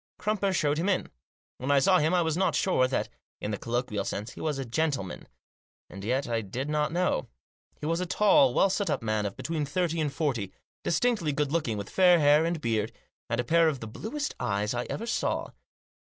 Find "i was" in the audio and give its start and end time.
2.11-2.35